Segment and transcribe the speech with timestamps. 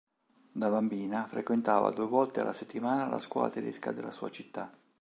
[0.51, 4.75] Da bambina frequentava due volte alla settimana la scuola tedesca della sua città.